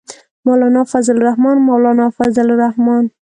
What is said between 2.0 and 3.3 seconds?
فضل الرحمن.